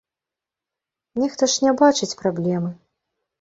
[1.23, 2.73] Нехта ж не бачыць праблемы.